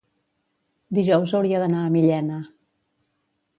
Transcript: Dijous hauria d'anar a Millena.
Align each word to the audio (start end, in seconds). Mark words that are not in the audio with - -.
Dijous 0.99 1.35
hauria 1.41 1.61
d'anar 1.65 1.85
a 1.89 1.93
Millena. 1.99 2.43